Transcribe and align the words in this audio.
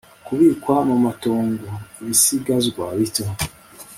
kubikwa 0.25 0.75
mumatongo, 0.87 1.65
ibisigazwa 2.01 2.83
bito 2.99 3.25